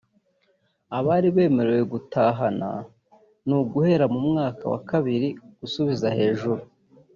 abari 0.97 1.27
bemerewe 1.35 1.81
guhatana 1.93 2.69
ni 3.47 3.53
uguhera 3.59 4.05
mu 4.13 4.19
mwaka 4.29 4.63
wa 4.73 4.79
kabiri 4.89 5.27
gusubiza 5.59 6.07
hejuru 6.17 6.61